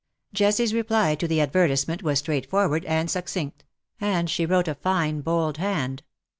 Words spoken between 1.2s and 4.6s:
the advertisement was straight forward and succinct, and she